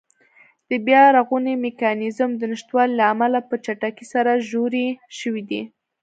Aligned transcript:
د 0.69 0.71
بیا 0.85 1.03
رغونې 1.17 1.53
میکانېزم 1.65 2.29
د 2.37 2.41
نشتوالي 2.51 2.93
له 2.99 3.05
امله 3.13 3.39
په 3.49 3.55
چټکۍ 3.65 4.05
سره 4.13 4.31
ژورې 4.49 4.87
شوې 5.19 5.43
دي. 5.49 5.61